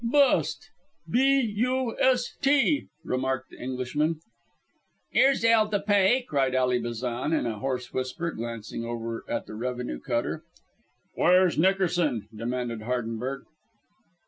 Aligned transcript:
"Bust. 0.03 0.71
B 1.07 1.39
u 1.41 1.95
s 1.99 2.33
t!" 2.41 2.87
remarked 3.03 3.51
the 3.51 3.59
Englishman. 3.61 4.19
"'Ere's 5.13 5.43
'ell 5.45 5.69
to 5.69 5.79
pay," 5.79 6.23
cried 6.23 6.55
Ally 6.55 6.79
Bazan 6.79 7.31
in 7.33 7.45
a 7.45 7.59
hoarse 7.59 7.93
whisper, 7.93 8.31
glancing 8.31 8.83
over 8.83 9.23
at 9.27 9.45
the 9.45 9.53
revenue 9.53 9.99
cutter. 9.99 10.43
"Where's 11.13 11.59
Nickerson?" 11.59 12.27
demanded 12.35 12.81
Hardenberg. 12.81 13.43